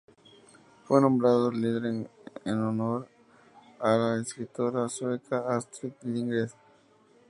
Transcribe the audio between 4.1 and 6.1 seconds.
escritora sueca Astrid